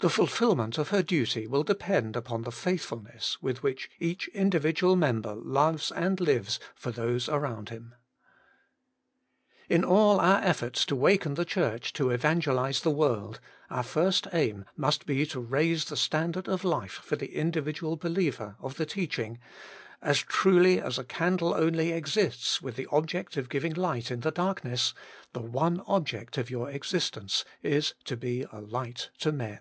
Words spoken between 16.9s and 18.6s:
for the individual be liever